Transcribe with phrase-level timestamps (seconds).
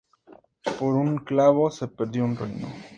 [0.79, 2.67] Por un clavo, se perdió un reino